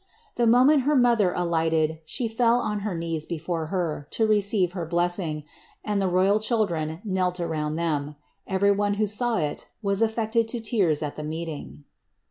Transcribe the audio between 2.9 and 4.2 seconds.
knees before her,